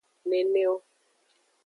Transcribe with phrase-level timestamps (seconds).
[0.29, 0.75] Neneo.